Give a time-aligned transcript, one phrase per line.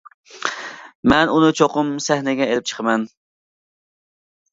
[1.11, 3.05] مەن ئۇنى چوقۇم سەھنىگە ئېلىپ چىقىمەن.